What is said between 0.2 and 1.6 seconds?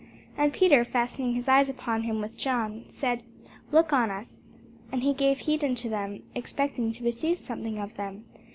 And Peter, fastening his